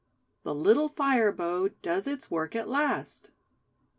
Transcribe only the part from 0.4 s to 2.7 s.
THE LITTLE FIRE BOW DOES ITS WORK AT